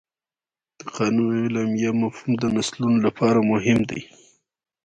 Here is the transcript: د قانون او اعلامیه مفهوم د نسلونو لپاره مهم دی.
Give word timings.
د 0.79 0.81
قانون 0.95 1.29
او 1.33 1.39
اعلامیه 1.43 1.91
مفهوم 2.01 2.31
د 2.41 2.45
نسلونو 2.55 2.97
لپاره 3.05 3.39
مهم 3.51 3.79
دی. 3.89 4.01